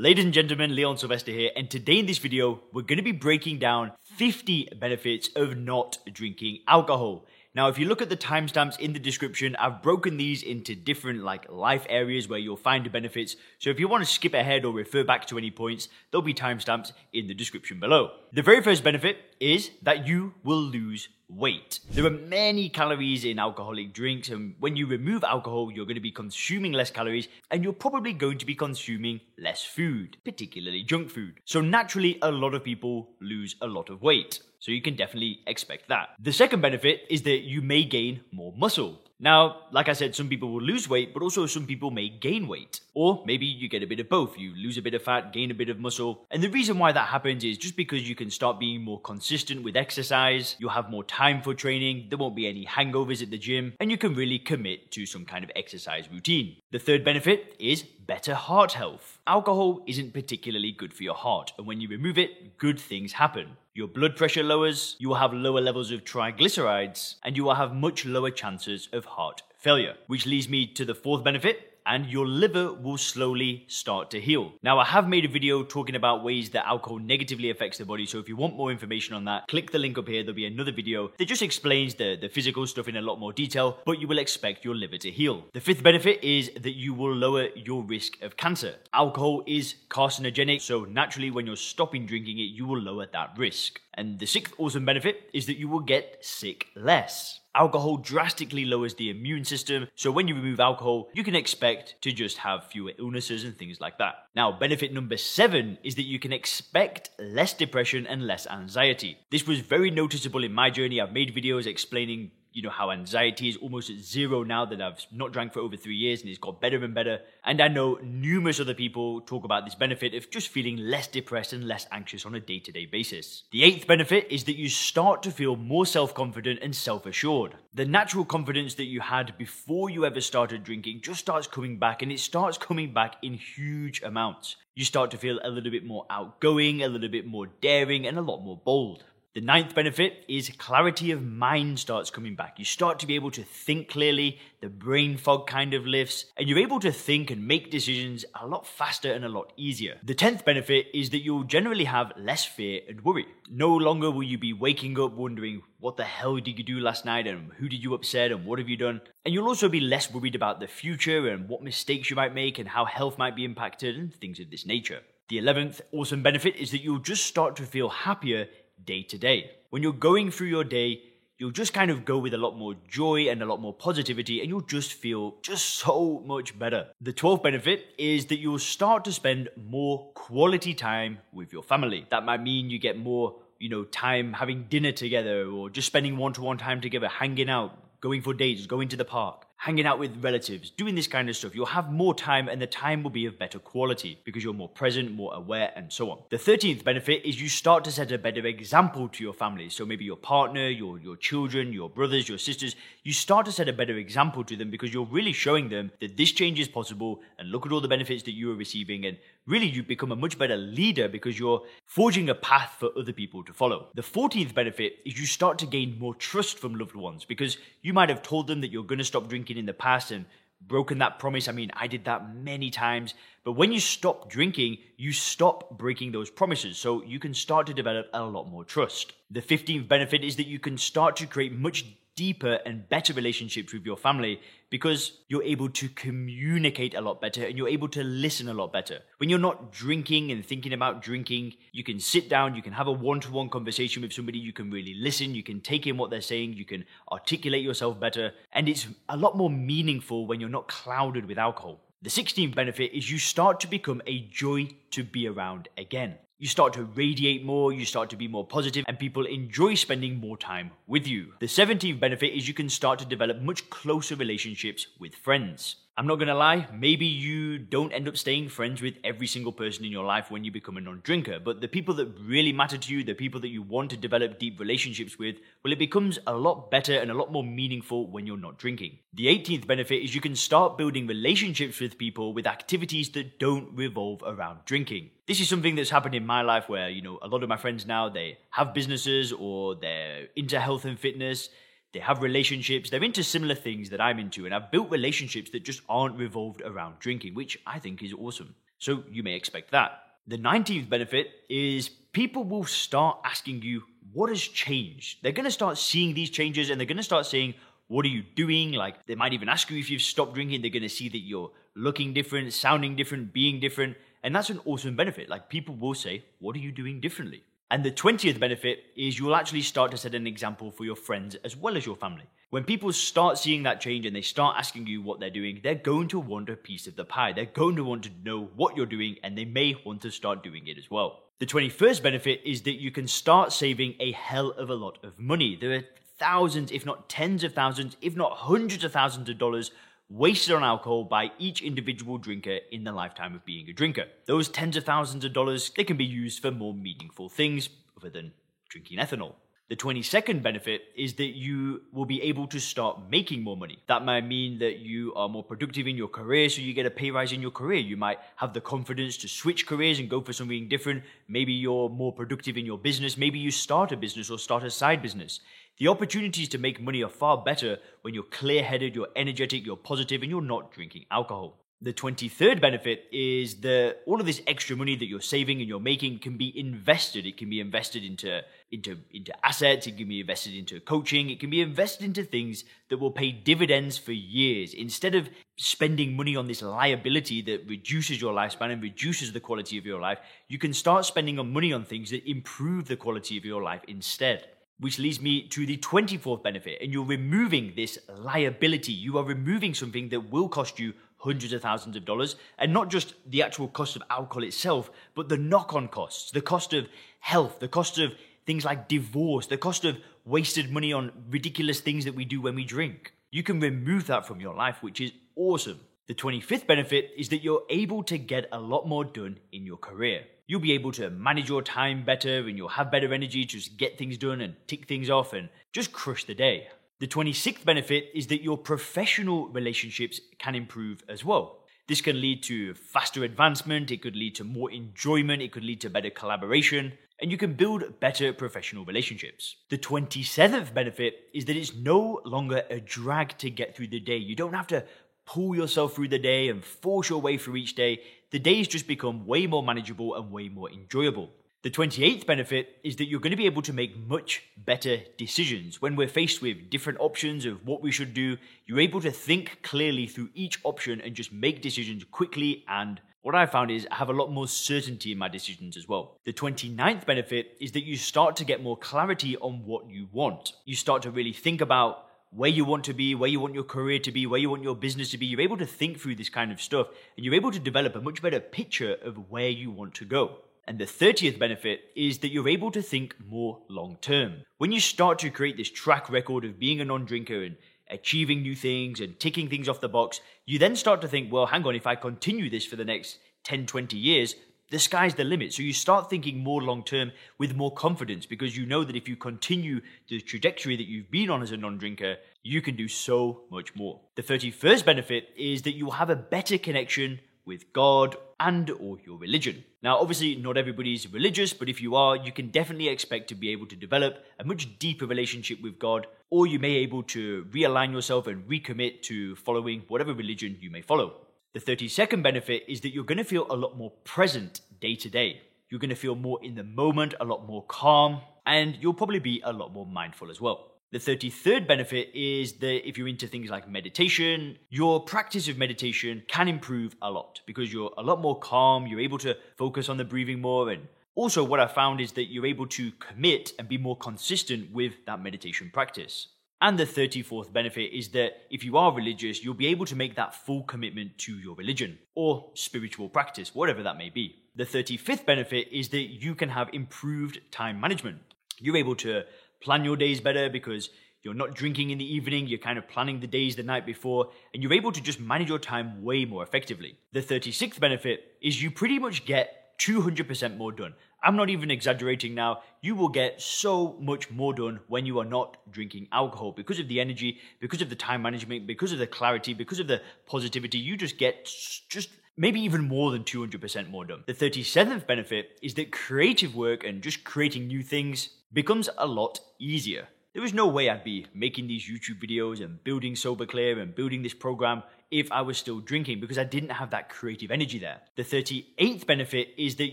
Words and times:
Ladies 0.00 0.24
and 0.24 0.32
gentlemen, 0.32 0.74
Leon 0.74 0.96
Sylvester 0.96 1.30
here, 1.30 1.50
and 1.54 1.70
today 1.70 1.98
in 1.98 2.06
this 2.06 2.16
video, 2.16 2.62
we're 2.72 2.80
going 2.80 2.96
to 2.96 3.02
be 3.02 3.12
breaking 3.12 3.58
down 3.58 3.92
50 4.16 4.70
benefits 4.80 5.28
of 5.36 5.58
not 5.58 5.98
drinking 6.10 6.60
alcohol. 6.66 7.26
Now, 7.52 7.66
if 7.66 7.80
you 7.80 7.86
look 7.86 8.00
at 8.00 8.08
the 8.08 8.16
timestamps 8.16 8.78
in 8.78 8.92
the 8.92 9.00
description, 9.00 9.56
I've 9.56 9.82
broken 9.82 10.16
these 10.16 10.44
into 10.44 10.76
different 10.76 11.24
like 11.24 11.50
life 11.50 11.84
areas 11.88 12.28
where 12.28 12.38
you'll 12.38 12.56
find 12.56 12.86
the 12.86 12.90
benefits. 12.90 13.34
So 13.58 13.70
if 13.70 13.80
you 13.80 13.88
want 13.88 14.04
to 14.04 14.10
skip 14.10 14.34
ahead 14.34 14.64
or 14.64 14.72
refer 14.72 15.02
back 15.02 15.26
to 15.26 15.38
any 15.38 15.50
points, 15.50 15.88
there'll 16.10 16.22
be 16.22 16.32
timestamps 16.32 16.92
in 17.12 17.26
the 17.26 17.34
description 17.34 17.80
below. 17.80 18.12
The 18.32 18.42
very 18.42 18.62
first 18.62 18.84
benefit 18.84 19.16
is 19.40 19.72
that 19.82 20.06
you 20.06 20.34
will 20.44 20.60
lose 20.60 21.08
weight. 21.28 21.80
There 21.90 22.06
are 22.06 22.10
many 22.10 22.68
calories 22.68 23.24
in 23.24 23.40
alcoholic 23.40 23.92
drinks, 23.92 24.28
and 24.28 24.54
when 24.60 24.76
you 24.76 24.86
remove 24.86 25.24
alcohol, 25.24 25.72
you're 25.72 25.86
going 25.86 25.96
to 25.96 26.00
be 26.00 26.12
consuming 26.12 26.70
less 26.70 26.92
calories 26.92 27.26
and 27.50 27.64
you're 27.64 27.72
probably 27.72 28.12
going 28.12 28.38
to 28.38 28.46
be 28.46 28.54
consuming 28.54 29.20
less 29.36 29.64
food, 29.64 30.18
particularly 30.24 30.84
junk 30.84 31.10
food. 31.10 31.40
So 31.46 31.60
naturally, 31.60 32.16
a 32.22 32.30
lot 32.30 32.54
of 32.54 32.62
people 32.62 33.10
lose 33.20 33.56
a 33.60 33.66
lot 33.66 33.90
of 33.90 34.02
weight. 34.02 34.40
So 34.60 34.72
you 34.72 34.82
can 34.82 34.94
definitely 34.94 35.40
expect 35.46 35.88
that. 35.88 36.10
The 36.20 36.32
second 36.32 36.60
benefit 36.60 37.06
is 37.08 37.22
that 37.22 37.40
you 37.40 37.62
may 37.62 37.82
gain 37.82 38.20
more 38.30 38.52
muscle. 38.56 39.00
Now, 39.22 39.64
like 39.70 39.90
I 39.90 39.92
said, 39.92 40.14
some 40.14 40.28
people 40.28 40.50
will 40.50 40.62
lose 40.62 40.88
weight, 40.88 41.12
but 41.12 41.22
also 41.22 41.44
some 41.44 41.66
people 41.66 41.90
may 41.90 42.08
gain 42.08 42.48
weight. 42.48 42.80
Or 42.94 43.22
maybe 43.26 43.44
you 43.44 43.68
get 43.68 43.82
a 43.82 43.86
bit 43.86 44.00
of 44.00 44.08
both. 44.08 44.38
You 44.38 44.54
lose 44.54 44.78
a 44.78 44.82
bit 44.82 44.94
of 44.94 45.02
fat, 45.02 45.34
gain 45.34 45.50
a 45.50 45.54
bit 45.54 45.68
of 45.68 45.78
muscle. 45.78 46.26
And 46.30 46.42
the 46.42 46.48
reason 46.48 46.78
why 46.78 46.92
that 46.92 47.08
happens 47.08 47.44
is 47.44 47.58
just 47.58 47.76
because 47.76 48.08
you 48.08 48.14
can 48.14 48.30
start 48.30 48.58
being 48.58 48.82
more 48.82 49.00
consistent 49.00 49.62
with 49.62 49.76
exercise, 49.76 50.56
you'll 50.58 50.70
have 50.70 50.88
more 50.88 51.04
time 51.04 51.42
for 51.42 51.52
training, 51.52 52.06
there 52.08 52.16
won't 52.16 52.34
be 52.34 52.46
any 52.46 52.64
hangovers 52.64 53.22
at 53.22 53.30
the 53.30 53.36
gym, 53.36 53.74
and 53.78 53.90
you 53.90 53.98
can 53.98 54.14
really 54.14 54.38
commit 54.38 54.90
to 54.92 55.04
some 55.04 55.26
kind 55.26 55.44
of 55.44 55.50
exercise 55.54 56.08
routine. 56.10 56.56
The 56.70 56.78
third 56.78 57.04
benefit 57.04 57.54
is 57.58 57.84
better 58.10 58.34
heart 58.34 58.72
health. 58.72 59.20
Alcohol 59.28 59.84
isn't 59.86 60.12
particularly 60.12 60.72
good 60.72 60.92
for 60.92 61.04
your 61.04 61.14
heart, 61.14 61.52
and 61.56 61.64
when 61.64 61.80
you 61.80 61.86
remove 61.86 62.18
it, 62.18 62.58
good 62.58 62.80
things 62.80 63.12
happen. 63.12 63.46
Your 63.72 63.86
blood 63.86 64.16
pressure 64.16 64.42
lowers, 64.42 64.96
you 64.98 65.10
will 65.10 65.14
have 65.14 65.32
lower 65.32 65.60
levels 65.60 65.92
of 65.92 66.02
triglycerides, 66.02 67.14
and 67.22 67.36
you 67.36 67.44
will 67.44 67.54
have 67.54 67.72
much 67.72 68.04
lower 68.04 68.32
chances 68.32 68.88
of 68.92 69.04
heart 69.04 69.44
failure. 69.58 69.94
Which 70.08 70.26
leads 70.26 70.48
me 70.48 70.66
to 70.66 70.84
the 70.84 70.92
fourth 70.92 71.22
benefit, 71.22 71.69
and 71.90 72.06
your 72.06 72.24
liver 72.24 72.72
will 72.72 72.96
slowly 72.96 73.64
start 73.66 74.12
to 74.12 74.20
heal. 74.20 74.52
Now, 74.62 74.78
I 74.78 74.84
have 74.84 75.08
made 75.08 75.24
a 75.24 75.28
video 75.28 75.64
talking 75.64 75.96
about 75.96 76.22
ways 76.22 76.50
that 76.50 76.64
alcohol 76.64 77.00
negatively 77.00 77.50
affects 77.50 77.78
the 77.78 77.84
body, 77.84 78.06
so 78.06 78.20
if 78.20 78.28
you 78.28 78.36
want 78.36 78.54
more 78.54 78.70
information 78.70 79.16
on 79.16 79.24
that, 79.24 79.48
click 79.48 79.72
the 79.72 79.78
link 79.80 79.98
up 79.98 80.06
here. 80.06 80.22
There'll 80.22 80.36
be 80.36 80.46
another 80.46 80.70
video 80.70 81.10
that 81.18 81.24
just 81.24 81.42
explains 81.42 81.96
the, 81.96 82.16
the 82.20 82.28
physical 82.28 82.64
stuff 82.68 82.86
in 82.86 82.96
a 82.96 83.02
lot 83.02 83.18
more 83.18 83.32
detail, 83.32 83.78
but 83.84 84.00
you 84.00 84.06
will 84.06 84.20
expect 84.20 84.64
your 84.64 84.76
liver 84.76 84.98
to 84.98 85.10
heal. 85.10 85.46
The 85.52 85.60
fifth 85.60 85.82
benefit 85.82 86.22
is 86.22 86.52
that 86.60 86.76
you 86.76 86.94
will 86.94 87.12
lower 87.12 87.48
your 87.56 87.82
risk 87.82 88.22
of 88.22 88.36
cancer. 88.36 88.76
Alcohol 88.94 89.42
is 89.48 89.74
carcinogenic, 89.88 90.60
so 90.60 90.84
naturally, 90.84 91.32
when 91.32 91.44
you're 91.44 91.56
stopping 91.56 92.06
drinking 92.06 92.38
it, 92.38 92.52
you 92.54 92.66
will 92.66 92.80
lower 92.80 93.06
that 93.12 93.30
risk. 93.36 93.80
And 93.94 94.18
the 94.18 94.26
sixth 94.26 94.54
awesome 94.58 94.84
benefit 94.84 95.28
is 95.34 95.46
that 95.46 95.58
you 95.58 95.68
will 95.68 95.80
get 95.80 96.24
sick 96.24 96.68
less. 96.76 97.40
Alcohol 97.54 97.96
drastically 97.96 98.64
lowers 98.64 98.94
the 98.94 99.10
immune 99.10 99.44
system, 99.44 99.88
so 99.96 100.12
when 100.12 100.28
you 100.28 100.36
remove 100.36 100.60
alcohol, 100.60 101.08
you 101.12 101.24
can 101.24 101.34
expect 101.34 101.96
to 102.02 102.12
just 102.12 102.38
have 102.38 102.68
fewer 102.68 102.92
illnesses 102.98 103.42
and 103.42 103.58
things 103.58 103.80
like 103.80 103.98
that. 103.98 104.14
Now, 104.36 104.52
benefit 104.52 104.92
number 104.92 105.16
seven 105.16 105.76
is 105.82 105.96
that 105.96 106.04
you 106.04 106.20
can 106.20 106.32
expect 106.32 107.10
less 107.18 107.52
depression 107.52 108.06
and 108.06 108.24
less 108.24 108.46
anxiety. 108.46 109.18
This 109.32 109.48
was 109.48 109.58
very 109.58 109.90
noticeable 109.90 110.44
in 110.44 110.52
my 110.52 110.70
journey. 110.70 111.00
I've 111.00 111.12
made 111.12 111.34
videos 111.34 111.66
explaining 111.66 112.30
you 112.52 112.62
know 112.62 112.70
how 112.70 112.90
anxiety 112.90 113.48
is 113.48 113.56
almost 113.56 113.90
at 113.90 113.98
zero 113.98 114.42
now 114.42 114.64
that 114.64 114.80
I've 114.80 115.06
not 115.12 115.32
drank 115.32 115.52
for 115.52 115.60
over 115.60 115.76
three 115.76 115.96
years 115.96 116.20
and 116.20 116.30
it's 116.30 116.38
got 116.38 116.60
better 116.60 116.82
and 116.84 116.94
better. 116.94 117.20
And 117.44 117.60
I 117.60 117.68
know 117.68 117.98
numerous 118.02 118.60
other 118.60 118.74
people 118.74 119.20
talk 119.20 119.44
about 119.44 119.64
this 119.64 119.74
benefit 119.74 120.14
of 120.14 120.30
just 120.30 120.48
feeling 120.48 120.76
less 120.76 121.06
depressed 121.06 121.52
and 121.52 121.66
less 121.66 121.86
anxious 121.92 122.26
on 122.26 122.34
a 122.34 122.40
day 122.40 122.58
to 122.60 122.72
day 122.72 122.86
basis. 122.86 123.44
The 123.52 123.64
eighth 123.64 123.86
benefit 123.86 124.26
is 124.30 124.44
that 124.44 124.56
you 124.56 124.68
start 124.68 125.22
to 125.22 125.30
feel 125.30 125.56
more 125.56 125.86
self 125.86 126.14
confident 126.14 126.60
and 126.62 126.74
self 126.74 127.06
assured. 127.06 127.56
The 127.74 127.84
natural 127.84 128.24
confidence 128.24 128.74
that 128.74 128.84
you 128.84 129.00
had 129.00 129.38
before 129.38 129.90
you 129.90 130.04
ever 130.04 130.20
started 130.20 130.64
drinking 130.64 131.00
just 131.02 131.20
starts 131.20 131.46
coming 131.46 131.78
back 131.78 132.02
and 132.02 132.10
it 132.10 132.20
starts 132.20 132.58
coming 132.58 132.92
back 132.92 133.16
in 133.22 133.34
huge 133.34 134.02
amounts. 134.02 134.56
You 134.74 134.84
start 134.84 135.10
to 135.10 135.18
feel 135.18 135.40
a 135.42 135.50
little 135.50 135.70
bit 135.70 135.84
more 135.84 136.06
outgoing, 136.08 136.82
a 136.82 136.88
little 136.88 137.08
bit 137.08 137.26
more 137.26 137.46
daring, 137.60 138.06
and 138.06 138.16
a 138.16 138.22
lot 138.22 138.42
more 138.42 138.60
bold. 138.64 139.04
The 139.32 139.40
ninth 139.40 139.76
benefit 139.76 140.24
is 140.28 140.50
clarity 140.58 141.12
of 141.12 141.22
mind 141.22 141.78
starts 141.78 142.10
coming 142.10 142.34
back. 142.34 142.58
You 142.58 142.64
start 142.64 142.98
to 142.98 143.06
be 143.06 143.14
able 143.14 143.30
to 143.30 143.44
think 143.44 143.88
clearly, 143.88 144.40
the 144.60 144.68
brain 144.68 145.16
fog 145.16 145.46
kind 145.46 145.72
of 145.72 145.86
lifts, 145.86 146.24
and 146.36 146.48
you're 146.48 146.58
able 146.58 146.80
to 146.80 146.90
think 146.90 147.30
and 147.30 147.46
make 147.46 147.70
decisions 147.70 148.24
a 148.40 148.44
lot 148.44 148.66
faster 148.66 149.12
and 149.12 149.24
a 149.24 149.28
lot 149.28 149.52
easier. 149.56 149.98
The 150.02 150.16
tenth 150.16 150.44
benefit 150.44 150.88
is 150.92 151.10
that 151.10 151.20
you'll 151.20 151.44
generally 151.44 151.84
have 151.84 152.12
less 152.18 152.44
fear 152.44 152.80
and 152.88 153.02
worry. 153.02 153.26
No 153.48 153.72
longer 153.72 154.10
will 154.10 154.24
you 154.24 154.36
be 154.36 154.52
waking 154.52 154.98
up 154.98 155.12
wondering, 155.12 155.62
what 155.78 155.96
the 155.96 156.02
hell 156.02 156.38
did 156.38 156.58
you 156.58 156.64
do 156.64 156.80
last 156.80 157.04
night 157.04 157.28
and 157.28 157.52
who 157.52 157.68
did 157.68 157.84
you 157.84 157.94
upset 157.94 158.32
and 158.32 158.44
what 158.44 158.58
have 158.58 158.68
you 158.68 158.76
done? 158.76 159.00
And 159.24 159.32
you'll 159.32 159.46
also 159.46 159.68
be 159.68 159.78
less 159.78 160.12
worried 160.12 160.34
about 160.34 160.58
the 160.58 160.66
future 160.66 161.28
and 161.28 161.48
what 161.48 161.62
mistakes 161.62 162.10
you 162.10 162.16
might 162.16 162.34
make 162.34 162.58
and 162.58 162.68
how 162.68 162.84
health 162.84 163.16
might 163.16 163.36
be 163.36 163.44
impacted 163.44 163.96
and 163.96 164.12
things 164.12 164.40
of 164.40 164.50
this 164.50 164.66
nature. 164.66 165.02
The 165.30 165.38
11th 165.38 165.82
awesome 165.92 166.24
benefit 166.24 166.56
is 166.56 166.72
that 166.72 166.82
you'll 166.82 166.98
just 166.98 167.24
start 167.24 167.54
to 167.54 167.62
feel 167.62 167.88
happier 167.88 168.48
day 168.84 169.02
to 169.04 169.18
day. 169.18 169.50
When 169.70 169.82
you're 169.82 169.92
going 169.92 170.30
through 170.30 170.48
your 170.48 170.64
day, 170.64 171.02
you'll 171.38 171.50
just 171.50 171.72
kind 171.72 171.90
of 171.90 172.04
go 172.04 172.18
with 172.18 172.34
a 172.34 172.38
lot 172.38 172.56
more 172.56 172.74
joy 172.86 173.28
and 173.28 173.42
a 173.42 173.46
lot 173.46 173.60
more 173.60 173.72
positivity, 173.72 174.40
and 174.40 174.48
you'll 174.48 174.60
just 174.60 174.92
feel 174.92 175.36
just 175.42 175.64
so 175.64 176.22
much 176.26 176.58
better. 176.58 176.88
The 177.00 177.12
12th 177.12 177.42
benefit 177.42 177.86
is 177.96 178.26
that 178.26 178.38
you'll 178.38 178.58
start 178.58 179.04
to 179.06 179.12
spend 179.12 179.48
more 179.56 180.10
quality 180.12 180.74
time 180.74 181.18
with 181.32 181.52
your 181.52 181.62
family. 181.62 182.06
That 182.10 182.24
might 182.24 182.42
mean 182.42 182.68
you 182.68 182.78
get 182.78 182.98
more, 182.98 183.36
you 183.58 183.70
know, 183.70 183.84
time 183.84 184.34
having 184.34 184.66
dinner 184.68 184.92
together 184.92 185.46
or 185.46 185.70
just 185.70 185.86
spending 185.86 186.16
one 186.16 186.34
to 186.34 186.42
one 186.42 186.58
time 186.58 186.80
together, 186.80 187.08
hanging 187.08 187.48
out, 187.48 188.00
going 188.00 188.20
for 188.20 188.34
dates, 188.34 188.66
going 188.66 188.88
to 188.88 188.96
the 188.96 189.04
park 189.04 189.46
hanging 189.60 189.84
out 189.84 189.98
with 189.98 190.24
relatives, 190.24 190.70
doing 190.70 190.94
this 190.94 191.06
kind 191.06 191.28
of 191.28 191.36
stuff, 191.36 191.54
you'll 191.54 191.66
have 191.66 191.92
more 191.92 192.14
time 192.14 192.48
and 192.48 192.62
the 192.62 192.66
time 192.66 193.02
will 193.02 193.10
be 193.10 193.26
of 193.26 193.38
better 193.38 193.58
quality 193.58 194.18
because 194.24 194.42
you're 194.42 194.54
more 194.54 194.70
present, 194.70 195.12
more 195.12 195.34
aware, 195.34 195.70
and 195.76 195.92
so 195.92 196.10
on. 196.10 196.18
The 196.30 196.38
13th 196.38 196.82
benefit 196.82 197.28
is 197.28 197.38
you 197.38 197.50
start 197.50 197.84
to 197.84 197.92
set 197.92 198.10
a 198.10 198.16
better 198.16 198.46
example 198.46 199.06
to 199.08 199.22
your 199.22 199.34
family. 199.34 199.68
So 199.68 199.84
maybe 199.84 200.06
your 200.06 200.16
partner, 200.16 200.70
your, 200.70 200.98
your 200.98 201.14
children, 201.14 201.74
your 201.74 201.90
brothers, 201.90 202.26
your 202.26 202.38
sisters, 202.38 202.74
you 203.02 203.12
start 203.12 203.44
to 203.46 203.52
set 203.52 203.68
a 203.68 203.72
better 203.74 203.98
example 203.98 204.44
to 204.44 204.56
them 204.56 204.70
because 204.70 204.94
you're 204.94 205.04
really 205.04 205.34
showing 205.34 205.68
them 205.68 205.90
that 206.00 206.16
this 206.16 206.32
change 206.32 206.58
is 206.58 206.68
possible 206.68 207.20
and 207.38 207.50
look 207.50 207.66
at 207.66 207.72
all 207.72 207.82
the 207.82 207.88
benefits 207.88 208.22
that 208.22 208.32
you 208.32 208.50
are 208.52 208.56
receiving. 208.56 209.04
And 209.04 209.18
really, 209.46 209.66
you 209.66 209.82
become 209.82 210.12
a 210.12 210.16
much 210.16 210.38
better 210.38 210.56
leader 210.56 211.08
because 211.08 211.38
you're 211.38 211.62
forging 211.84 212.28
a 212.28 212.34
path 212.34 212.76
for 212.78 212.90
other 212.96 213.12
people 213.12 213.42
to 213.44 213.52
follow. 213.52 213.88
The 213.94 214.02
14th 214.02 214.54
benefit 214.54 214.98
is 215.04 215.18
you 215.18 215.26
start 215.26 215.58
to 215.58 215.66
gain 215.66 215.98
more 215.98 216.14
trust 216.14 216.58
from 216.58 216.74
loved 216.74 216.94
ones 216.94 217.24
because 217.24 217.56
you 217.82 217.92
might 217.92 218.08
have 218.08 218.22
told 218.22 218.46
them 218.46 218.60
that 218.60 218.70
you're 218.70 218.84
going 218.84 218.98
to 218.98 219.04
stop 219.04 219.28
drinking 219.28 219.56
in 219.56 219.66
the 219.66 219.72
past 219.72 220.10
and 220.10 220.24
broken 220.60 220.98
that 220.98 221.18
promise. 221.18 221.48
I 221.48 221.52
mean, 221.52 221.70
I 221.74 221.86
did 221.86 222.04
that 222.04 222.34
many 222.34 222.70
times. 222.70 223.14
But 223.44 223.52
when 223.52 223.72
you 223.72 223.80
stop 223.80 224.28
drinking, 224.30 224.78
you 224.96 225.12
stop 225.12 225.78
breaking 225.78 226.12
those 226.12 226.30
promises. 226.30 226.76
So 226.76 227.02
you 227.02 227.18
can 227.18 227.34
start 227.34 227.66
to 227.68 227.74
develop 227.74 228.08
a 228.12 228.22
lot 228.22 228.48
more 228.48 228.64
trust. 228.64 229.14
The 229.30 229.42
15th 229.42 229.88
benefit 229.88 230.22
is 230.22 230.36
that 230.36 230.46
you 230.46 230.58
can 230.58 230.76
start 230.76 231.16
to 231.16 231.26
create 231.26 231.52
much 231.52 231.84
deeper 232.20 232.58
and 232.66 232.86
better 232.90 233.14
relationships 233.14 233.72
with 233.72 233.86
your 233.86 233.96
family 233.96 234.38
because 234.68 235.12
you're 235.28 235.42
able 235.42 235.70
to 235.70 235.88
communicate 235.88 236.94
a 236.94 237.00
lot 237.00 237.18
better 237.18 237.46
and 237.46 237.56
you're 237.56 237.74
able 237.76 237.88
to 237.88 238.04
listen 238.04 238.46
a 238.46 238.52
lot 238.52 238.70
better. 238.70 238.98
When 239.16 239.30
you're 239.30 239.38
not 239.38 239.72
drinking 239.72 240.30
and 240.30 240.44
thinking 240.44 240.74
about 240.74 241.00
drinking, 241.00 241.54
you 241.72 241.82
can 241.82 241.98
sit 241.98 242.28
down, 242.28 242.54
you 242.54 242.60
can 242.60 242.74
have 242.74 242.88
a 242.88 242.92
one 242.92 243.20
to 243.20 243.32
one 243.32 243.48
conversation 243.48 244.02
with 244.02 244.12
somebody, 244.12 244.38
you 244.38 244.52
can 244.52 244.70
really 244.70 244.92
listen, 244.92 245.34
you 245.34 245.42
can 245.42 245.62
take 245.62 245.86
in 245.86 245.96
what 245.96 246.10
they're 246.10 246.20
saying, 246.20 246.52
you 246.52 246.66
can 246.66 246.84
articulate 247.10 247.64
yourself 247.64 247.98
better, 247.98 248.32
and 248.52 248.68
it's 248.68 248.86
a 249.08 249.16
lot 249.16 249.34
more 249.34 249.48
meaningful 249.48 250.26
when 250.26 250.40
you're 250.40 250.50
not 250.50 250.68
clouded 250.68 251.24
with 251.24 251.38
alcohol. 251.38 251.80
The 252.02 252.10
16th 252.10 252.54
benefit 252.54 252.92
is 252.92 253.10
you 253.10 253.16
start 253.16 253.60
to 253.60 253.66
become 253.66 254.02
a 254.06 254.28
joy 254.28 254.68
to 254.90 255.02
be 255.02 255.26
around 255.26 255.70
again 255.78 256.18
you 256.40 256.48
start 256.48 256.72
to 256.72 256.84
radiate 256.84 257.44
more, 257.44 257.70
you 257.70 257.84
start 257.84 258.08
to 258.08 258.16
be 258.16 258.26
more 258.26 258.46
positive, 258.46 258.86
and 258.88 258.98
people 258.98 259.26
enjoy 259.26 259.74
spending 259.74 260.18
more 260.18 260.38
time 260.38 260.70
with 260.86 261.06
you. 261.06 261.34
The 261.38 261.46
17th 261.46 262.00
benefit 262.00 262.34
is 262.34 262.48
you 262.48 262.54
can 262.54 262.70
start 262.70 262.98
to 263.00 263.04
develop 263.04 263.42
much 263.42 263.68
closer 263.68 264.16
relationships 264.16 264.86
with 264.98 265.14
friends. 265.14 265.76
I'm 265.96 266.06
not 266.06 266.18
gonna 266.18 266.34
lie, 266.34 266.66
maybe 266.72 267.04
you 267.04 267.58
don't 267.58 267.92
end 267.92 268.08
up 268.08 268.16
staying 268.16 268.48
friends 268.48 268.80
with 268.80 268.94
every 269.04 269.26
single 269.26 269.52
person 269.52 269.84
in 269.84 269.92
your 269.92 270.04
life 270.04 270.30
when 270.30 270.44
you 270.44 270.50
become 270.50 270.76
a 270.76 270.80
non 270.80 271.00
drinker, 271.02 271.38
but 271.38 271.60
the 271.60 271.68
people 271.68 271.94
that 271.94 272.06
really 272.24 272.52
matter 272.52 272.78
to 272.78 272.94
you, 272.94 273.04
the 273.04 273.14
people 273.14 273.40
that 273.40 273.48
you 273.48 273.60
want 273.60 273.90
to 273.90 273.96
develop 273.96 274.38
deep 274.38 274.58
relationships 274.58 275.18
with, 275.18 275.36
well, 275.62 275.72
it 275.72 275.78
becomes 275.78 276.18
a 276.26 276.34
lot 276.34 276.70
better 276.70 276.96
and 276.96 277.10
a 277.10 277.14
lot 277.14 277.32
more 277.32 277.44
meaningful 277.44 278.10
when 278.10 278.26
you're 278.26 278.38
not 278.38 278.58
drinking. 278.58 278.98
The 279.12 279.26
18th 279.26 279.66
benefit 279.66 280.02
is 280.02 280.14
you 280.14 280.20
can 280.20 280.36
start 280.36 280.78
building 280.78 281.06
relationships 281.06 281.80
with 281.80 281.98
people 281.98 282.32
with 282.32 282.46
activities 282.46 283.10
that 283.10 283.38
don't 283.38 283.76
revolve 283.76 284.22
around 284.24 284.60
drinking. 284.64 285.10
This 285.26 285.40
is 285.40 285.48
something 285.48 285.74
that's 285.74 285.90
happened 285.90 286.14
in 286.14 286.24
my 286.24 286.42
life 286.42 286.68
where, 286.68 286.88
you 286.88 287.02
know, 287.02 287.18
a 287.20 287.28
lot 287.28 287.42
of 287.42 287.48
my 287.48 287.56
friends 287.56 287.84
now, 287.84 288.08
they 288.08 288.38
have 288.50 288.72
businesses 288.72 289.32
or 289.32 289.74
they're 289.74 290.28
into 290.34 290.58
health 290.58 290.84
and 290.84 290.98
fitness 290.98 291.50
they 291.92 292.00
have 292.00 292.22
relationships, 292.22 292.90
they're 292.90 293.02
into 293.02 293.24
similar 293.24 293.54
things 293.54 293.90
that 293.90 294.00
I'm 294.00 294.18
into, 294.18 294.44
and 294.44 294.54
I've 294.54 294.70
built 294.70 294.90
relationships 294.90 295.50
that 295.50 295.64
just 295.64 295.82
aren't 295.88 296.16
revolved 296.16 296.62
around 296.62 296.98
drinking, 297.00 297.34
which 297.34 297.58
I 297.66 297.78
think 297.78 298.02
is 298.02 298.12
awesome. 298.12 298.54
So 298.78 299.04
you 299.10 299.22
may 299.22 299.34
expect 299.34 299.72
that. 299.72 300.02
The 300.26 300.38
19th 300.38 300.88
benefit 300.88 301.28
is 301.48 301.88
people 301.88 302.44
will 302.44 302.64
start 302.64 303.18
asking 303.24 303.62
you, 303.62 303.82
what 304.12 304.30
has 304.30 304.40
changed? 304.40 305.18
They're 305.22 305.32
to 305.44 305.50
start 305.50 305.78
seeing 305.78 306.14
these 306.14 306.30
changes 306.30 306.70
and 306.70 306.80
they're 306.80 306.86
to 306.96 307.02
start 307.02 307.26
saying, 307.26 307.54
what 307.88 308.04
are 308.04 308.08
you 308.08 308.22
doing? 308.36 308.72
Like, 308.72 309.06
they 309.06 309.16
might 309.16 309.32
even 309.32 309.48
ask 309.48 309.68
you 309.70 309.78
if 309.78 309.90
you've 309.90 310.02
stopped 310.02 310.34
drinking. 310.34 310.62
They're 310.62 310.70
to 310.82 310.88
see 310.88 311.08
that 311.08 311.18
you're 311.18 311.50
looking 311.74 312.14
different, 312.14 312.52
sounding 312.52 312.94
different, 312.94 313.32
being 313.32 313.58
different. 313.58 313.96
And 314.22 314.34
that's 314.34 314.50
an 314.50 314.60
awesome 314.64 314.94
benefit. 314.94 315.28
Like, 315.28 315.48
people 315.48 315.74
will 315.74 315.94
say, 315.94 316.24
what 316.38 316.54
are 316.54 316.60
you 316.60 316.70
doing 316.70 317.00
differently? 317.00 317.42
And 317.72 317.84
the 317.84 317.92
20th 317.92 318.40
benefit 318.40 318.86
is 318.96 319.16
you'll 319.16 319.36
actually 319.36 319.62
start 319.62 319.92
to 319.92 319.96
set 319.96 320.14
an 320.16 320.26
example 320.26 320.72
for 320.72 320.84
your 320.84 320.96
friends 320.96 321.36
as 321.44 321.56
well 321.56 321.76
as 321.76 321.86
your 321.86 321.94
family. 321.94 322.24
When 322.50 322.64
people 322.64 322.92
start 322.92 323.38
seeing 323.38 323.62
that 323.62 323.80
change 323.80 324.06
and 324.06 324.16
they 324.16 324.22
start 324.22 324.56
asking 324.58 324.88
you 324.88 325.02
what 325.02 325.20
they're 325.20 325.30
doing, 325.30 325.60
they're 325.62 325.76
going 325.76 326.08
to 326.08 326.18
want 326.18 326.48
a 326.48 326.56
piece 326.56 326.88
of 326.88 326.96
the 326.96 327.04
pie. 327.04 327.32
They're 327.32 327.44
going 327.44 327.76
to 327.76 327.84
want 327.84 328.02
to 328.02 328.10
know 328.24 328.50
what 328.56 328.76
you're 328.76 328.86
doing 328.86 329.18
and 329.22 329.38
they 329.38 329.44
may 329.44 329.76
want 329.86 330.02
to 330.02 330.10
start 330.10 330.42
doing 330.42 330.66
it 330.66 330.78
as 330.78 330.90
well. 330.90 331.20
The 331.38 331.46
21st 331.46 332.02
benefit 332.02 332.40
is 332.44 332.62
that 332.62 332.80
you 332.80 332.90
can 332.90 333.06
start 333.06 333.52
saving 333.52 333.94
a 334.00 334.10
hell 334.12 334.50
of 334.50 334.68
a 334.68 334.74
lot 334.74 334.98
of 335.04 335.16
money. 335.16 335.54
There 335.54 335.72
are 335.72 335.84
thousands, 336.18 336.72
if 336.72 336.84
not 336.84 337.08
tens 337.08 337.44
of 337.44 337.54
thousands, 337.54 337.96
if 338.02 338.16
not 338.16 338.32
hundreds 338.32 338.82
of 338.82 338.92
thousands 338.92 339.28
of 339.28 339.38
dollars 339.38 339.70
wasted 340.10 340.54
on 340.54 340.64
alcohol 340.64 341.04
by 341.04 341.30
each 341.38 341.62
individual 341.62 342.18
drinker 342.18 342.58
in 342.72 342.82
the 342.82 342.92
lifetime 342.92 343.34
of 343.34 343.44
being 343.44 343.68
a 343.68 343.72
drinker. 343.72 344.06
Those 344.26 344.48
tens 344.48 344.76
of 344.76 344.84
thousands 344.84 345.24
of 345.24 345.32
dollars, 345.32 345.70
they 345.76 345.84
can 345.84 345.96
be 345.96 346.04
used 346.04 346.42
for 346.42 346.50
more 346.50 346.74
meaningful 346.74 347.28
things 347.28 347.68
other 347.96 348.10
than 348.10 348.32
drinking 348.68 348.98
ethanol. 348.98 349.34
The 349.70 349.76
22nd 349.76 350.42
benefit 350.42 350.82
is 350.96 351.14
that 351.14 351.36
you 351.36 351.82
will 351.92 352.04
be 352.04 352.20
able 352.22 352.48
to 352.48 352.58
start 352.58 353.08
making 353.08 353.44
more 353.44 353.56
money. 353.56 353.78
That 353.86 354.04
might 354.04 354.26
mean 354.26 354.58
that 354.58 354.80
you 354.80 355.14
are 355.14 355.28
more 355.28 355.44
productive 355.44 355.86
in 355.86 355.96
your 355.96 356.08
career, 356.08 356.48
so 356.48 356.60
you 356.60 356.74
get 356.74 356.86
a 356.86 356.90
pay 356.90 357.12
rise 357.12 357.30
in 357.30 357.40
your 357.40 357.52
career. 357.52 357.78
You 357.78 357.96
might 357.96 358.18
have 358.34 358.52
the 358.52 358.60
confidence 358.60 359.16
to 359.18 359.28
switch 359.28 359.68
careers 359.68 360.00
and 360.00 360.10
go 360.10 360.22
for 360.22 360.32
something 360.32 360.68
different. 360.68 361.04
Maybe 361.28 361.52
you're 361.52 361.88
more 361.88 362.12
productive 362.12 362.56
in 362.56 362.66
your 362.66 362.78
business. 362.78 363.16
Maybe 363.16 363.38
you 363.38 363.52
start 363.52 363.92
a 363.92 363.96
business 363.96 364.28
or 364.28 364.40
start 364.40 364.64
a 364.64 364.70
side 364.72 365.02
business. 365.02 365.38
The 365.78 365.86
opportunities 365.86 366.48
to 366.48 366.58
make 366.58 366.82
money 366.82 367.04
are 367.04 367.08
far 367.08 367.40
better 367.40 367.78
when 368.02 368.12
you're 368.12 368.24
clear 368.24 368.64
headed, 368.64 368.96
you're 368.96 369.14
energetic, 369.14 369.64
you're 369.64 369.76
positive, 369.76 370.22
and 370.22 370.32
you're 370.32 370.42
not 370.42 370.72
drinking 370.72 371.04
alcohol. 371.12 371.59
The 371.82 371.94
23rd 371.94 372.60
benefit 372.60 373.04
is 373.10 373.54
that 373.62 374.00
all 374.04 374.20
of 374.20 374.26
this 374.26 374.42
extra 374.46 374.76
money 374.76 374.96
that 374.96 375.06
you're 375.06 375.22
saving 375.22 375.60
and 375.60 375.66
you're 375.66 375.80
making 375.80 376.18
can 376.18 376.36
be 376.36 376.52
invested. 376.58 377.24
It 377.24 377.38
can 377.38 377.48
be 377.48 377.58
invested 377.58 378.04
into, 378.04 378.42
into, 378.70 378.98
into 379.10 379.32
assets, 379.46 379.86
it 379.86 379.96
can 379.96 380.06
be 380.06 380.20
invested 380.20 380.54
into 380.54 380.78
coaching, 380.80 381.30
it 381.30 381.40
can 381.40 381.48
be 381.48 381.62
invested 381.62 382.04
into 382.04 382.22
things 382.22 382.64
that 382.90 382.98
will 382.98 383.10
pay 383.10 383.32
dividends 383.32 383.96
for 383.96 384.12
years. 384.12 384.74
Instead 384.74 385.14
of 385.14 385.30
spending 385.56 386.14
money 386.14 386.36
on 386.36 386.46
this 386.48 386.60
liability 386.60 387.40
that 387.40 387.64
reduces 387.66 388.20
your 388.20 388.34
lifespan 388.34 388.72
and 388.72 388.82
reduces 388.82 389.32
the 389.32 389.40
quality 389.40 389.78
of 389.78 389.86
your 389.86 390.00
life, 390.00 390.18
you 390.48 390.58
can 390.58 390.74
start 390.74 391.06
spending 391.06 391.38
on 391.38 391.50
money 391.50 391.72
on 391.72 391.86
things 391.86 392.10
that 392.10 392.28
improve 392.28 392.88
the 392.88 392.96
quality 392.96 393.38
of 393.38 393.46
your 393.46 393.62
life 393.62 393.80
instead 393.88 394.46
which 394.80 394.98
leads 394.98 395.20
me 395.20 395.46
to 395.46 395.66
the 395.66 395.76
24th 395.76 396.42
benefit. 396.42 396.78
And 396.80 396.90
you're 396.90 397.04
removing 397.04 397.74
this 397.76 397.98
liability. 398.16 398.92
You 398.92 399.18
are 399.18 399.24
removing 399.24 399.74
something 399.74 400.08
that 400.08 400.30
will 400.30 400.48
cost 400.48 400.78
you 400.78 400.94
hundreds 401.20 401.52
of 401.52 401.62
thousands 401.62 401.96
of 401.96 402.04
dollars, 402.04 402.36
and 402.58 402.72
not 402.72 402.90
just 402.90 403.14
the 403.26 403.42
actual 403.42 403.68
cost 403.68 403.96
of 403.96 404.02
alcohol 404.10 404.42
itself, 404.42 404.90
but 405.14 405.28
the 405.28 405.36
knock 405.36 405.74
on 405.74 405.88
costs, 405.88 406.30
the 406.30 406.40
cost 406.40 406.72
of 406.72 406.88
health, 407.20 407.60
the 407.60 407.68
cost 407.68 407.98
of 407.98 408.12
things 408.46 408.64
like 408.64 408.88
divorce, 408.88 409.46
the 409.46 409.56
cost 409.56 409.84
of 409.84 409.98
wasted 410.24 410.70
money 410.70 410.92
on 410.92 411.12
ridiculous 411.30 411.80
things 411.80 412.04
that 412.04 412.14
we 412.14 412.24
do 412.24 412.40
when 412.40 412.54
we 412.54 412.64
drink. 412.64 413.12
You 413.30 413.42
can 413.42 413.60
remove 413.60 414.06
that 414.06 414.26
from 414.26 414.40
your 414.40 414.54
life, 414.54 414.82
which 414.82 415.00
is 415.00 415.12
awesome. 415.36 415.80
The 416.08 416.14
25th 416.14 416.66
benefit 416.66 417.12
is 417.16 417.28
that 417.28 417.44
you're 417.44 417.62
able 417.70 418.02
to 418.04 418.18
get 418.18 418.48
a 418.50 418.58
lot 418.58 418.88
more 418.88 419.04
done 419.04 419.38
in 419.52 419.64
your 419.64 419.76
career. 419.76 420.24
You'll 420.48 420.58
be 420.58 420.72
able 420.72 420.90
to 420.92 421.10
manage 421.10 421.48
your 421.48 421.62
time 421.62 422.04
better 422.04 422.38
and 422.38 422.56
you'll 422.56 422.68
have 422.70 422.90
better 422.90 423.14
energy 423.14 423.44
to 423.44 423.56
just 423.58 423.76
get 423.76 423.96
things 423.96 424.18
done 424.18 424.40
and 424.40 424.56
tick 424.66 424.88
things 424.88 425.08
off 425.08 425.32
and 425.32 425.48
just 425.72 425.92
crush 425.92 426.24
the 426.24 426.34
day. 426.34 426.66
The 427.00 427.06
26th 427.06 427.64
benefit 427.64 428.10
is 428.14 428.26
that 428.26 428.42
your 428.42 428.58
professional 428.58 429.48
relationships 429.48 430.20
can 430.38 430.54
improve 430.54 431.02
as 431.08 431.24
well. 431.24 431.60
This 431.88 432.02
can 432.02 432.20
lead 432.20 432.42
to 432.42 432.74
faster 432.74 433.24
advancement, 433.24 433.90
it 433.90 434.02
could 434.02 434.14
lead 434.14 434.34
to 434.34 434.44
more 434.44 434.70
enjoyment, 434.70 435.40
it 435.40 435.50
could 435.50 435.64
lead 435.64 435.80
to 435.80 435.88
better 435.88 436.10
collaboration, 436.10 436.92
and 437.18 437.30
you 437.30 437.38
can 437.38 437.54
build 437.54 437.98
better 438.00 438.34
professional 438.34 438.84
relationships. 438.84 439.56
The 439.70 439.78
27th 439.78 440.74
benefit 440.74 441.30
is 441.32 441.46
that 441.46 441.56
it's 441.56 441.74
no 441.74 442.20
longer 442.26 442.64
a 442.68 442.80
drag 442.80 443.38
to 443.38 443.48
get 443.48 443.74
through 443.74 443.88
the 443.88 444.00
day. 444.00 444.18
You 444.18 444.36
don't 444.36 444.52
have 444.52 444.66
to 444.66 444.84
pull 445.24 445.56
yourself 445.56 445.94
through 445.94 446.08
the 446.08 446.18
day 446.18 446.50
and 446.50 446.62
force 446.62 447.08
your 447.08 447.22
way 447.22 447.38
through 447.38 447.56
each 447.56 447.76
day. 447.76 448.02
The 448.30 448.38
days 448.38 448.68
just 448.68 448.86
become 448.86 449.24
way 449.24 449.46
more 449.46 449.62
manageable 449.62 450.16
and 450.16 450.30
way 450.30 450.50
more 450.50 450.70
enjoyable. 450.70 451.30
The 451.62 451.70
28th 451.70 452.24
benefit 452.24 452.78
is 452.82 452.96
that 452.96 453.04
you're 453.04 453.20
going 453.20 453.32
to 453.32 453.36
be 453.36 453.44
able 453.44 453.60
to 453.60 453.74
make 453.74 453.94
much 453.94 454.44
better 454.56 455.00
decisions. 455.18 455.82
When 455.82 455.94
we're 455.94 456.08
faced 456.08 456.40
with 456.40 456.70
different 456.70 456.98
options 457.00 457.44
of 457.44 457.66
what 457.66 457.82
we 457.82 457.90
should 457.90 458.14
do, 458.14 458.38
you're 458.64 458.80
able 458.80 459.02
to 459.02 459.10
think 459.10 459.58
clearly 459.62 460.06
through 460.06 460.30
each 460.34 460.58
option 460.64 461.02
and 461.02 461.14
just 461.14 461.34
make 461.34 461.60
decisions 461.60 462.02
quickly. 462.04 462.64
And 462.66 462.98
what 463.20 463.34
I 463.34 463.44
found 463.44 463.70
is 463.70 463.86
I 463.90 463.96
have 463.96 464.08
a 464.08 464.14
lot 464.14 464.32
more 464.32 464.48
certainty 464.48 465.12
in 465.12 465.18
my 465.18 465.28
decisions 465.28 465.76
as 465.76 465.86
well. 465.86 466.16
The 466.24 466.32
29th 466.32 467.04
benefit 467.04 467.58
is 467.60 467.72
that 467.72 467.84
you 467.84 467.98
start 467.98 468.36
to 468.36 468.46
get 468.46 468.62
more 468.62 468.78
clarity 468.78 469.36
on 469.36 469.66
what 469.66 469.86
you 469.86 470.08
want. 470.12 470.54
You 470.64 470.74
start 470.74 471.02
to 471.02 471.10
really 471.10 471.34
think 471.34 471.60
about 471.60 472.06
where 472.30 472.48
you 472.48 472.64
want 472.64 472.84
to 472.84 472.94
be, 472.94 473.14
where 473.14 473.28
you 473.28 473.38
want 473.38 473.52
your 473.52 473.64
career 473.64 473.98
to 473.98 474.10
be, 474.10 474.26
where 474.26 474.40
you 474.40 474.48
want 474.48 474.62
your 474.62 474.76
business 474.76 475.10
to 475.10 475.18
be. 475.18 475.26
You're 475.26 475.42
able 475.42 475.58
to 475.58 475.66
think 475.66 476.00
through 476.00 476.14
this 476.14 476.30
kind 476.30 476.52
of 476.52 476.62
stuff 476.62 476.86
and 477.18 477.26
you're 477.26 477.34
able 477.34 477.50
to 477.50 477.58
develop 477.58 477.96
a 477.96 478.00
much 478.00 478.22
better 478.22 478.40
picture 478.40 478.96
of 479.04 479.28
where 479.28 479.50
you 479.50 479.70
want 479.70 479.92
to 479.96 480.06
go. 480.06 480.38
And 480.70 480.78
the 480.78 480.84
30th 480.84 481.36
benefit 481.36 481.90
is 481.96 482.18
that 482.18 482.28
you're 482.28 482.48
able 482.48 482.70
to 482.70 482.80
think 482.80 483.16
more 483.28 483.58
long 483.68 483.98
term. 484.00 484.44
When 484.58 484.70
you 484.70 484.78
start 484.78 485.18
to 485.18 485.28
create 485.28 485.56
this 485.56 485.68
track 485.68 486.08
record 486.08 486.44
of 486.44 486.60
being 486.60 486.80
a 486.80 486.84
non 486.84 487.06
drinker 487.06 487.42
and 487.42 487.56
achieving 487.90 488.42
new 488.42 488.54
things 488.54 489.00
and 489.00 489.18
ticking 489.18 489.48
things 489.48 489.68
off 489.68 489.80
the 489.80 489.88
box, 489.88 490.20
you 490.46 490.60
then 490.60 490.76
start 490.76 491.00
to 491.00 491.08
think, 491.08 491.32
well, 491.32 491.46
hang 491.46 491.66
on, 491.66 491.74
if 491.74 491.88
I 491.88 491.96
continue 491.96 492.48
this 492.48 492.64
for 492.64 492.76
the 492.76 492.84
next 492.84 493.18
10, 493.42 493.66
20 493.66 493.96
years, 493.96 494.36
the 494.70 494.78
sky's 494.78 495.16
the 495.16 495.24
limit. 495.24 495.52
So 495.52 495.64
you 495.64 495.72
start 495.72 496.08
thinking 496.08 496.38
more 496.38 496.62
long 496.62 496.84
term 496.84 497.10
with 497.36 497.56
more 497.56 497.74
confidence 497.74 498.24
because 498.24 498.56
you 498.56 498.64
know 498.64 498.84
that 498.84 498.94
if 498.94 499.08
you 499.08 499.16
continue 499.16 499.80
the 500.08 500.20
trajectory 500.20 500.76
that 500.76 500.86
you've 500.86 501.10
been 501.10 501.30
on 501.30 501.42
as 501.42 501.50
a 501.50 501.56
non 501.56 501.78
drinker, 501.78 502.18
you 502.44 502.62
can 502.62 502.76
do 502.76 502.86
so 502.86 503.40
much 503.50 503.74
more. 503.74 503.98
The 504.14 504.22
31st 504.22 504.84
benefit 504.84 505.30
is 505.36 505.62
that 505.62 505.74
you 505.74 505.86
will 505.86 505.92
have 505.94 506.10
a 506.10 506.14
better 506.14 506.58
connection 506.58 507.18
with 507.44 507.72
God 507.72 508.16
and 508.38 508.70
or 508.70 508.98
your 509.04 509.18
religion. 509.18 509.64
Now, 509.82 509.98
obviously, 509.98 510.36
not 510.36 510.56
everybody 510.56 510.94
is 510.94 511.12
religious, 511.12 511.52
but 511.52 511.68
if 511.68 511.80
you 511.80 511.94
are, 511.94 512.16
you 512.16 512.32
can 512.32 512.48
definitely 512.48 512.88
expect 512.88 513.28
to 513.28 513.34
be 513.34 513.50
able 513.50 513.66
to 513.66 513.76
develop 513.76 514.24
a 514.38 514.44
much 514.44 514.78
deeper 514.78 515.06
relationship 515.06 515.60
with 515.62 515.78
God, 515.78 516.06
or 516.30 516.46
you 516.46 516.58
may 516.58 516.70
be 516.70 516.76
able 516.76 517.02
to 517.04 517.46
realign 517.50 517.92
yourself 517.92 518.26
and 518.26 518.48
recommit 518.48 519.02
to 519.02 519.36
following 519.36 519.82
whatever 519.88 520.12
religion 520.14 520.56
you 520.60 520.70
may 520.70 520.82
follow. 520.82 521.14
The 521.52 521.60
32nd 521.60 522.22
benefit 522.22 522.64
is 522.68 522.80
that 522.82 522.90
you're 522.90 523.04
going 523.04 523.18
to 523.18 523.24
feel 523.24 523.46
a 523.50 523.56
lot 523.56 523.76
more 523.76 523.90
present 524.04 524.60
day 524.80 524.94
to 524.94 525.08
day. 525.08 525.40
You're 525.68 525.80
going 525.80 525.90
to 525.90 525.96
feel 525.96 526.14
more 526.14 526.38
in 526.42 526.54
the 526.54 526.64
moment, 526.64 527.14
a 527.20 527.24
lot 527.24 527.46
more 527.46 527.64
calm, 527.66 528.20
and 528.46 528.76
you'll 528.80 528.94
probably 528.94 529.18
be 529.18 529.40
a 529.44 529.52
lot 529.52 529.72
more 529.72 529.86
mindful 529.86 530.30
as 530.30 530.40
well. 530.40 530.69
The 530.92 530.98
33rd 530.98 531.68
benefit 531.68 532.10
is 532.14 532.54
that 532.54 532.88
if 532.88 532.98
you're 532.98 533.06
into 533.06 533.28
things 533.28 533.48
like 533.48 533.68
meditation, 533.68 534.58
your 534.70 534.98
practice 534.98 535.46
of 535.46 535.56
meditation 535.56 536.24
can 536.26 536.48
improve 536.48 536.96
a 537.00 537.08
lot 537.08 537.40
because 537.46 537.72
you're 537.72 537.92
a 537.96 538.02
lot 538.02 538.20
more 538.20 538.36
calm, 538.40 538.88
you're 538.88 538.98
able 538.98 539.18
to 539.18 539.36
focus 539.56 539.88
on 539.88 539.98
the 539.98 540.04
breathing 540.04 540.40
more. 540.40 540.68
And 540.68 540.88
also, 541.14 541.44
what 541.44 541.60
I 541.60 541.68
found 541.68 542.00
is 542.00 542.10
that 542.12 542.32
you're 542.32 542.44
able 542.44 542.66
to 542.66 542.90
commit 542.92 543.52
and 543.56 543.68
be 543.68 543.78
more 543.78 543.96
consistent 543.96 544.72
with 544.72 544.94
that 545.06 545.22
meditation 545.22 545.70
practice. 545.72 546.26
And 546.60 546.76
the 546.76 546.86
34th 546.86 547.52
benefit 547.52 547.96
is 547.96 548.08
that 548.08 548.32
if 548.50 548.64
you 548.64 548.76
are 548.76 548.92
religious, 548.92 549.44
you'll 549.44 549.54
be 549.54 549.68
able 549.68 549.86
to 549.86 549.94
make 549.94 550.16
that 550.16 550.34
full 550.34 550.64
commitment 550.64 551.16
to 551.18 551.38
your 551.38 551.54
religion 551.54 552.00
or 552.16 552.50
spiritual 552.54 553.08
practice, 553.08 553.54
whatever 553.54 553.84
that 553.84 553.96
may 553.96 554.10
be. 554.10 554.42
The 554.56 554.66
35th 554.66 555.24
benefit 555.24 555.68
is 555.70 555.90
that 555.90 556.20
you 556.20 556.34
can 556.34 556.48
have 556.48 556.68
improved 556.72 557.40
time 557.52 557.80
management. 557.80 558.18
You're 558.58 558.76
able 558.76 558.96
to 558.96 559.22
plan 559.60 559.84
your 559.84 559.96
days 559.96 560.20
better 560.20 560.48
because 560.48 560.90
you're 561.22 561.34
not 561.34 561.54
drinking 561.54 561.90
in 561.90 561.98
the 561.98 562.14
evening, 562.14 562.46
you're 562.46 562.58
kind 562.58 562.78
of 562.78 562.88
planning 562.88 563.20
the 563.20 563.26
days 563.26 563.56
the 563.56 563.62
night 563.62 563.84
before, 563.84 564.30
and 564.54 564.62
you're 564.62 564.72
able 564.72 564.92
to 564.92 565.02
just 565.02 565.20
manage 565.20 565.48
your 565.48 565.58
time 565.58 566.02
way 566.02 566.24
more 566.24 566.42
effectively. 566.42 566.96
The 567.12 567.20
36th 567.20 567.78
benefit 567.78 568.36
is 568.40 568.62
you 568.62 568.70
pretty 568.70 568.98
much 568.98 569.26
get 569.26 569.78
200% 569.78 570.56
more 570.56 570.72
done. 570.72 570.94
I'm 571.22 571.36
not 571.36 571.50
even 571.50 571.70
exaggerating 571.70 572.34
now. 572.34 572.62
You 572.80 572.94
will 572.94 573.08
get 573.08 573.40
so 573.40 573.96
much 574.00 574.30
more 574.30 574.54
done 574.54 574.80
when 574.88 575.04
you 575.04 575.18
are 575.18 575.24
not 575.24 575.58
drinking 575.70 576.08
alcohol 576.12 576.52
because 576.52 576.78
of 576.78 576.88
the 576.88 577.00
energy, 577.00 577.38
because 577.60 577.82
of 577.82 577.90
the 577.90 577.96
time 577.96 578.22
management, 578.22 578.66
because 578.66 578.92
of 578.92 578.98
the 578.98 579.06
clarity, 579.06 579.52
because 579.52 579.78
of 579.78 579.86
the 579.86 580.00
positivity. 580.26 580.78
You 580.78 580.96
just 580.96 581.18
get 581.18 581.44
just 581.88 582.08
maybe 582.38 582.60
even 582.60 582.88
more 582.88 583.10
than 583.10 583.24
200% 583.24 583.90
more 583.90 584.06
done. 584.06 584.24
The 584.26 584.32
37th 584.32 585.06
benefit 585.06 585.58
is 585.62 585.74
that 585.74 585.92
creative 585.92 586.54
work 586.54 586.84
and 586.84 587.02
just 587.02 587.24
creating 587.24 587.66
new 587.66 587.82
things 587.82 588.30
becomes 588.52 588.88
a 588.98 589.06
lot 589.06 589.40
easier. 589.58 590.08
There 590.34 590.44
is 590.44 590.54
no 590.54 590.68
way 590.68 590.88
I'd 590.88 591.02
be 591.04 591.26
making 591.34 591.66
these 591.66 591.88
YouTube 591.88 592.22
videos 592.22 592.62
and 592.62 592.82
building 592.84 593.16
Sober 593.16 593.46
Clear 593.46 593.80
and 593.80 593.94
building 593.94 594.22
this 594.22 594.34
program 594.34 594.84
if 595.10 595.30
I 595.32 595.42
was 595.42 595.58
still 595.58 595.80
drinking 595.80 596.20
because 596.20 596.38
I 596.38 596.44
didn't 596.44 596.70
have 596.70 596.90
that 596.90 597.08
creative 597.08 597.50
energy 597.50 597.78
there. 597.78 598.00
The 598.14 598.22
38th 598.22 599.06
benefit 599.06 599.48
is 599.58 599.76
that 599.76 599.92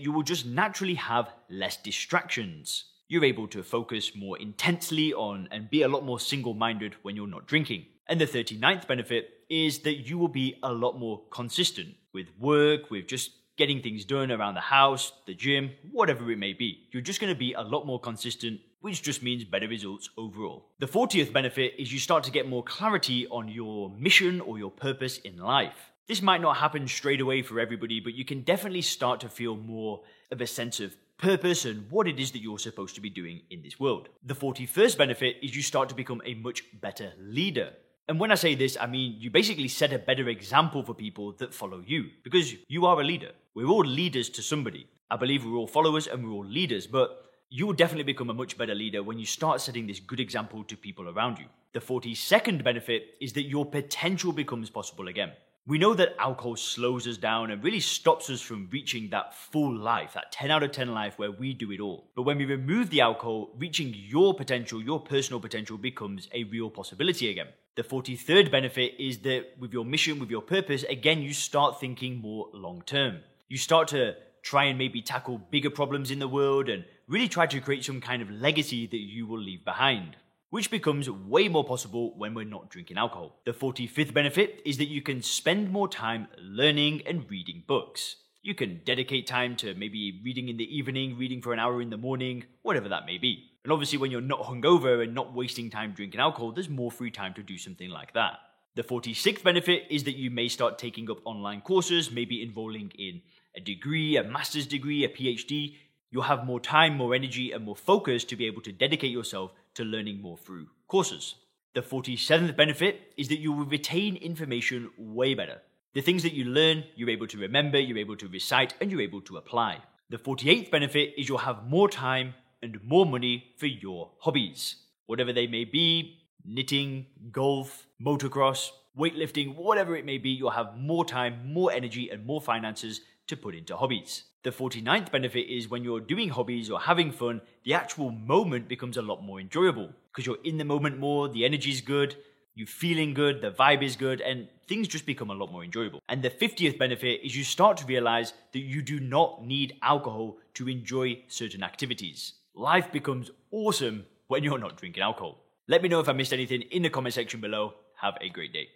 you 0.00 0.12
will 0.12 0.22
just 0.22 0.46
naturally 0.46 0.94
have 0.94 1.32
less 1.50 1.76
distractions. 1.76 2.84
You're 3.08 3.24
able 3.24 3.48
to 3.48 3.62
focus 3.64 4.12
more 4.14 4.38
intensely 4.38 5.12
on 5.12 5.48
and 5.50 5.70
be 5.70 5.82
a 5.82 5.88
lot 5.88 6.04
more 6.04 6.20
single 6.20 6.54
minded 6.54 6.94
when 7.02 7.16
you're 7.16 7.26
not 7.26 7.46
drinking. 7.46 7.86
And 8.06 8.20
the 8.20 8.26
39th 8.26 8.86
benefit 8.86 9.30
is 9.50 9.80
that 9.80 10.08
you 10.08 10.18
will 10.18 10.28
be 10.28 10.56
a 10.62 10.72
lot 10.72 10.98
more 10.98 11.22
consistent 11.30 11.96
with 12.12 12.28
work, 12.38 12.90
with 12.90 13.06
just 13.08 13.30
getting 13.58 13.82
things 13.82 14.04
done 14.04 14.30
around 14.30 14.54
the 14.54 14.60
house, 14.60 15.12
the 15.26 15.34
gym, 15.34 15.72
whatever 15.90 16.30
it 16.30 16.38
may 16.38 16.54
be. 16.54 16.86
You're 16.92 17.02
just 17.02 17.20
going 17.20 17.32
to 17.32 17.38
be 17.38 17.52
a 17.52 17.60
lot 17.60 17.84
more 17.84 18.00
consistent, 18.00 18.60
which 18.80 19.02
just 19.02 19.22
means 19.22 19.44
better 19.44 19.68
results 19.68 20.08
overall. 20.16 20.70
The 20.78 20.86
40th 20.86 21.32
benefit 21.32 21.74
is 21.78 21.92
you 21.92 21.98
start 21.98 22.24
to 22.24 22.30
get 22.30 22.48
more 22.48 22.62
clarity 22.62 23.26
on 23.26 23.48
your 23.48 23.90
mission 23.90 24.40
or 24.40 24.58
your 24.58 24.70
purpose 24.70 25.18
in 25.18 25.36
life. 25.36 25.92
This 26.06 26.22
might 26.22 26.40
not 26.40 26.56
happen 26.56 26.88
straight 26.88 27.20
away 27.20 27.42
for 27.42 27.60
everybody, 27.60 28.00
but 28.00 28.14
you 28.14 28.24
can 28.24 28.40
definitely 28.40 28.80
start 28.80 29.20
to 29.20 29.28
feel 29.28 29.56
more 29.56 30.00
of 30.30 30.40
a 30.40 30.46
sense 30.46 30.80
of 30.80 30.96
purpose 31.18 31.64
and 31.64 31.90
what 31.90 32.06
it 32.06 32.18
is 32.18 32.30
that 32.30 32.40
you're 32.40 32.58
supposed 32.58 32.94
to 32.94 33.00
be 33.00 33.10
doing 33.10 33.42
in 33.50 33.60
this 33.60 33.78
world. 33.78 34.08
The 34.24 34.34
41st 34.34 34.96
benefit 34.96 35.36
is 35.42 35.54
you 35.54 35.62
start 35.62 35.88
to 35.88 35.94
become 35.94 36.22
a 36.24 36.34
much 36.34 36.62
better 36.80 37.12
leader. 37.18 37.72
And 38.08 38.18
when 38.18 38.32
I 38.32 38.36
say 38.36 38.54
this, 38.54 38.78
I 38.80 38.86
mean 38.86 39.16
you 39.18 39.30
basically 39.30 39.68
set 39.68 39.92
a 39.92 39.98
better 39.98 40.30
example 40.30 40.82
for 40.82 40.94
people 40.94 41.32
that 41.32 41.52
follow 41.52 41.82
you 41.86 42.06
because 42.22 42.54
you 42.66 42.86
are 42.86 42.98
a 42.98 43.04
leader. 43.04 43.32
We're 43.54 43.66
all 43.66 43.84
leaders 43.84 44.30
to 44.30 44.42
somebody. 44.42 44.88
I 45.10 45.16
believe 45.16 45.44
we're 45.44 45.58
all 45.58 45.66
followers 45.66 46.06
and 46.06 46.24
we're 46.24 46.32
all 46.32 46.44
leaders, 46.44 46.86
but 46.86 47.26
you 47.50 47.66
will 47.66 47.74
definitely 47.74 48.10
become 48.10 48.30
a 48.30 48.34
much 48.34 48.56
better 48.56 48.74
leader 48.74 49.02
when 49.02 49.18
you 49.18 49.26
start 49.26 49.60
setting 49.60 49.86
this 49.86 50.00
good 50.00 50.20
example 50.20 50.64
to 50.64 50.76
people 50.76 51.10
around 51.10 51.38
you. 51.38 51.44
The 51.74 51.80
42nd 51.80 52.64
benefit 52.64 53.16
is 53.20 53.34
that 53.34 53.42
your 53.42 53.66
potential 53.66 54.32
becomes 54.32 54.70
possible 54.70 55.08
again. 55.08 55.32
We 55.66 55.76
know 55.76 55.92
that 55.92 56.16
alcohol 56.18 56.56
slows 56.56 57.06
us 57.06 57.18
down 57.18 57.50
and 57.50 57.62
really 57.62 57.80
stops 57.80 58.30
us 58.30 58.40
from 58.40 58.70
reaching 58.72 59.10
that 59.10 59.34
full 59.34 59.76
life, 59.76 60.14
that 60.14 60.32
10 60.32 60.50
out 60.50 60.62
of 60.62 60.72
10 60.72 60.94
life 60.94 61.18
where 61.18 61.30
we 61.30 61.52
do 61.52 61.72
it 61.72 61.80
all. 61.80 62.08
But 62.16 62.22
when 62.22 62.38
we 62.38 62.46
remove 62.46 62.88
the 62.88 63.02
alcohol, 63.02 63.50
reaching 63.58 63.92
your 63.94 64.32
potential, 64.32 64.82
your 64.82 64.98
personal 64.98 65.40
potential 65.40 65.76
becomes 65.76 66.26
a 66.32 66.44
real 66.44 66.70
possibility 66.70 67.28
again. 67.28 67.48
The 67.78 67.84
43rd 67.84 68.50
benefit 68.50 68.94
is 68.98 69.18
that 69.18 69.56
with 69.56 69.72
your 69.72 69.84
mission, 69.84 70.18
with 70.18 70.30
your 70.30 70.42
purpose, 70.42 70.82
again, 70.82 71.22
you 71.22 71.32
start 71.32 71.78
thinking 71.78 72.16
more 72.16 72.48
long 72.52 72.82
term. 72.84 73.18
You 73.48 73.56
start 73.56 73.86
to 73.88 74.16
try 74.42 74.64
and 74.64 74.76
maybe 74.76 75.00
tackle 75.00 75.38
bigger 75.38 75.70
problems 75.70 76.10
in 76.10 76.18
the 76.18 76.26
world 76.26 76.68
and 76.68 76.84
really 77.06 77.28
try 77.28 77.46
to 77.46 77.60
create 77.60 77.84
some 77.84 78.00
kind 78.00 78.20
of 78.20 78.32
legacy 78.32 78.88
that 78.88 78.98
you 78.98 79.28
will 79.28 79.38
leave 79.38 79.64
behind 79.64 80.16
which 80.50 80.70
becomes 80.70 81.10
way 81.10 81.46
more 81.46 81.62
possible 81.62 82.16
when 82.16 82.32
we're 82.34 82.42
not 82.42 82.70
drinking 82.70 82.96
alcohol. 82.96 83.38
The 83.44 83.52
45th 83.52 84.14
benefit 84.14 84.62
is 84.64 84.78
that 84.78 84.88
you 84.88 85.02
can 85.02 85.20
spend 85.20 85.70
more 85.70 85.88
time 85.88 86.26
learning 86.40 87.02
and 87.06 87.30
reading 87.30 87.64
books. 87.66 88.16
You 88.40 88.54
can 88.54 88.80
dedicate 88.84 89.26
time 89.26 89.56
to 89.56 89.74
maybe 89.74 90.22
reading 90.24 90.48
in 90.48 90.56
the 90.56 90.76
evening, 90.76 91.18
reading 91.18 91.42
for 91.42 91.52
an 91.52 91.58
hour 91.58 91.82
in 91.82 91.90
the 91.90 91.98
morning, 91.98 92.44
whatever 92.62 92.88
that 92.88 93.04
may 93.04 93.18
be. 93.18 93.50
And 93.68 93.72
obviously, 93.74 93.98
when 93.98 94.10
you're 94.10 94.22
not 94.22 94.44
hungover 94.44 95.02
and 95.02 95.14
not 95.14 95.34
wasting 95.34 95.68
time 95.68 95.92
drinking 95.92 96.20
alcohol, 96.20 96.52
there's 96.52 96.70
more 96.70 96.90
free 96.90 97.10
time 97.10 97.34
to 97.34 97.42
do 97.42 97.58
something 97.58 97.90
like 97.90 98.14
that. 98.14 98.38
The 98.76 98.82
46th 98.82 99.42
benefit 99.42 99.82
is 99.90 100.04
that 100.04 100.16
you 100.16 100.30
may 100.30 100.48
start 100.48 100.78
taking 100.78 101.10
up 101.10 101.18
online 101.26 101.60
courses, 101.60 102.10
maybe 102.10 102.42
enrolling 102.42 102.90
in 102.98 103.20
a 103.54 103.60
degree, 103.60 104.16
a 104.16 104.24
master's 104.24 104.66
degree, 104.66 105.04
a 105.04 105.08
PhD. 105.10 105.74
You'll 106.10 106.22
have 106.22 106.46
more 106.46 106.60
time, 106.60 106.96
more 106.96 107.14
energy, 107.14 107.52
and 107.52 107.62
more 107.62 107.76
focus 107.76 108.24
to 108.24 108.36
be 108.36 108.46
able 108.46 108.62
to 108.62 108.72
dedicate 108.72 109.10
yourself 109.10 109.52
to 109.74 109.84
learning 109.84 110.22
more 110.22 110.38
through 110.38 110.68
courses. 110.86 111.34
The 111.74 111.82
47th 111.82 112.56
benefit 112.56 113.12
is 113.18 113.28
that 113.28 113.40
you 113.40 113.52
will 113.52 113.66
retain 113.66 114.16
information 114.16 114.88
way 114.96 115.34
better. 115.34 115.60
The 115.92 116.00
things 116.00 116.22
that 116.22 116.32
you 116.32 116.46
learn, 116.46 116.84
you're 116.96 117.10
able 117.10 117.26
to 117.26 117.36
remember, 117.36 117.78
you're 117.78 117.98
able 117.98 118.16
to 118.16 118.28
recite, 118.28 118.72
and 118.80 118.90
you're 118.90 119.02
able 119.02 119.20
to 119.20 119.36
apply. 119.36 119.82
The 120.08 120.16
48th 120.16 120.70
benefit 120.70 121.12
is 121.18 121.28
you'll 121.28 121.36
have 121.36 121.68
more 121.68 121.90
time 121.90 122.32
and 122.62 122.82
more 122.82 123.06
money 123.06 123.52
for 123.56 123.66
your 123.66 124.10
hobbies, 124.20 124.76
whatever 125.06 125.32
they 125.32 125.46
may 125.46 125.64
be 125.64 126.18
knitting, 126.44 127.06
golf, 127.30 127.86
motocross, 128.00 128.70
weightlifting, 128.98 129.54
whatever 129.54 129.96
it 129.96 130.04
may 130.04 130.18
be, 130.18 130.30
you'll 130.30 130.50
have 130.50 130.76
more 130.76 131.04
time, 131.04 131.52
more 131.52 131.70
energy, 131.70 132.08
and 132.10 132.24
more 132.24 132.40
finances 132.40 133.02
to 133.26 133.36
put 133.36 133.54
into 133.54 133.76
hobbies. 133.76 134.24
The 134.42 134.50
49th 134.50 135.12
benefit 135.12 135.52
is 135.52 135.68
when 135.68 135.84
you're 135.84 136.00
doing 136.00 136.30
hobbies 136.30 136.70
or 136.70 136.80
having 136.80 137.12
fun, 137.12 137.42
the 137.64 137.74
actual 137.74 138.10
moment 138.10 138.68
becomes 138.68 138.96
a 138.96 139.02
lot 139.02 139.22
more 139.22 139.40
enjoyable 139.40 139.90
because 140.10 140.26
you're 140.26 140.42
in 140.44 140.56
the 140.56 140.64
moment 140.64 140.98
more, 140.98 141.28
the 141.28 141.44
energy's 141.44 141.80
good, 141.80 142.16
you're 142.54 142.66
feeling 142.66 143.14
good, 143.14 143.40
the 143.40 143.50
vibe 143.50 143.82
is 143.82 143.94
good, 143.94 144.20
and 144.20 144.48
things 144.66 144.88
just 144.88 145.06
become 145.06 145.30
a 145.30 145.34
lot 145.34 145.52
more 145.52 145.62
enjoyable. 145.62 146.00
And 146.08 146.22
the 146.22 146.30
50th 146.30 146.78
benefit 146.78 147.20
is 147.22 147.36
you 147.36 147.44
start 147.44 147.76
to 147.78 147.86
realize 147.86 148.32
that 148.52 148.60
you 148.60 148.82
do 148.82 148.98
not 148.98 149.44
need 149.44 149.76
alcohol 149.82 150.38
to 150.54 150.68
enjoy 150.68 151.22
certain 151.28 151.62
activities. 151.62 152.32
Life 152.58 152.90
becomes 152.90 153.30
awesome 153.52 154.06
when 154.26 154.42
you're 154.42 154.58
not 154.58 154.76
drinking 154.76 155.00
alcohol. 155.00 155.44
Let 155.68 155.80
me 155.80 155.88
know 155.88 156.00
if 156.00 156.08
I 156.08 156.12
missed 156.12 156.32
anything 156.32 156.62
in 156.62 156.82
the 156.82 156.90
comment 156.90 157.14
section 157.14 157.40
below. 157.40 157.74
Have 158.00 158.14
a 158.20 158.28
great 158.28 158.52
day. 158.52 158.70